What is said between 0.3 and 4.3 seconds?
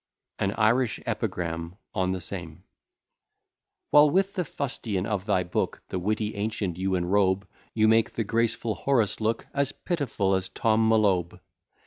AN IRISH EPIGRAM ON THE SAME While